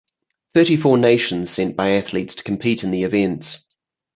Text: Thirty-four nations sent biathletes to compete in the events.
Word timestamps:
Thirty-four 0.55 0.97
nations 0.97 1.51
sent 1.51 1.77
biathletes 1.77 2.33
to 2.37 2.43
compete 2.43 2.83
in 2.83 2.89
the 2.89 3.03
events. 3.03 3.59